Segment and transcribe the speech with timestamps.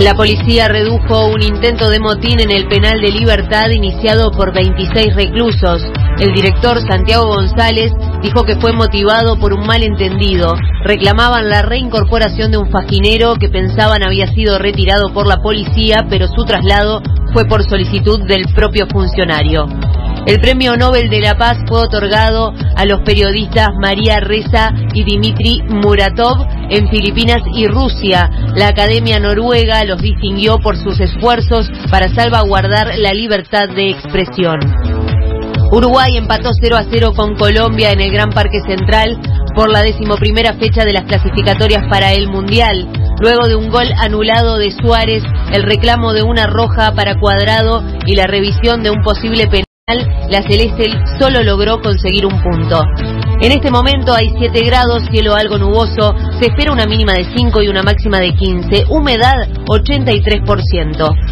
[0.00, 5.16] La policía redujo un intento de motín en el penal de libertad iniciado por 26
[5.16, 5.82] reclusos.
[6.20, 7.90] El director Santiago González
[8.22, 10.54] dijo que fue motivado por un malentendido.
[10.84, 16.28] Reclamaban la reincorporación de un faginero que pensaban había sido retirado por la policía, pero
[16.28, 17.02] su traslado
[17.32, 19.66] fue por solicitud del propio funcionario.
[20.26, 25.62] El Premio Nobel de la Paz fue otorgado a los periodistas María Reza y Dimitri
[25.68, 28.30] Muratov en Filipinas y Rusia.
[28.54, 34.60] La Academia Noruega los distinguió por sus esfuerzos para salvaguardar la libertad de expresión.
[35.70, 39.20] Uruguay empató 0 a 0 con Colombia en el Gran Parque Central
[39.54, 42.88] por la decimoprimera fecha de las clasificatorias para el Mundial.
[43.20, 48.14] Luego de un gol anulado de Suárez, el reclamo de una roja para Cuadrado y
[48.14, 52.82] la revisión de un posible penal la Celeste solo logró conseguir un punto.
[53.40, 57.62] En este momento hay 7 grados, cielo algo nuboso, se espera una mínima de 5
[57.62, 61.28] y una máxima de 15, humedad 83%.